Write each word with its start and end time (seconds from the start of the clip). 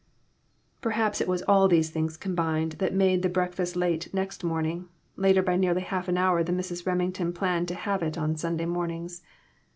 Perhaps 0.81 1.21
it 1.21 1.27
was 1.27 1.43
all 1.43 1.67
these 1.67 1.91
things 1.91 2.17
combined 2.17 2.71
that 2.79 2.91
made 2.91 3.21
the 3.21 3.29
breakfast 3.29 3.75
late 3.75 4.11
next 4.11 4.43
morning 4.43 4.89
later 5.15 5.43
by 5.43 5.55
nearly 5.55 5.81
half 5.81 6.07
an 6.07 6.17
hour 6.17 6.41
than 6.43 6.57
Mrs. 6.57 6.87
Remington 6.87 7.31
planned 7.31 7.67
to 7.67 7.75
have 7.75 8.01
it 8.01 8.17
on 8.17 8.35
Sunday 8.35 8.65
mornings. 8.65 9.21